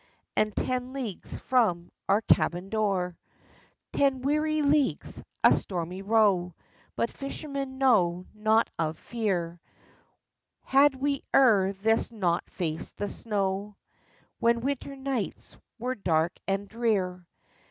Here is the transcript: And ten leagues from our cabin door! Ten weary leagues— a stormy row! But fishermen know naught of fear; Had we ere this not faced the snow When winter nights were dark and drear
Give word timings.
And 0.35 0.55
ten 0.55 0.93
leagues 0.93 1.35
from 1.35 1.91
our 2.09 2.21
cabin 2.21 2.69
door! 2.71 3.15
Ten 3.93 4.23
weary 4.23 4.63
leagues— 4.63 5.21
a 5.43 5.53
stormy 5.53 6.01
row! 6.01 6.55
But 6.95 7.11
fishermen 7.11 7.77
know 7.77 8.25
naught 8.33 8.71
of 8.79 8.97
fear; 8.97 9.61
Had 10.63 10.95
we 10.95 11.21
ere 11.35 11.71
this 11.73 12.11
not 12.11 12.49
faced 12.49 12.97
the 12.97 13.07
snow 13.09 13.75
When 14.39 14.61
winter 14.61 14.95
nights 14.95 15.55
were 15.77 15.93
dark 15.93 16.31
and 16.47 16.67
drear 16.67 17.27